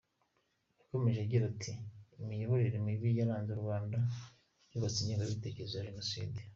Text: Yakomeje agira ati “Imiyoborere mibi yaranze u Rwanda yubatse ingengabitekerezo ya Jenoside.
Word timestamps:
Yakomeje 0.79 1.19
agira 1.25 1.43
ati 1.51 1.71
“Imiyoborere 2.21 2.77
mibi 2.85 3.09
yaranze 3.19 3.49
u 3.53 3.61
Rwanda 3.63 3.97
yubatse 4.71 4.97
ingengabitekerezo 4.99 5.75
ya 5.75 5.87
Jenoside. 5.89 6.39